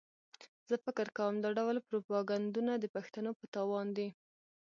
[0.69, 4.09] زه فکر کوم دا ډول پروپاګنډونه د پښتنو په تاوان دي.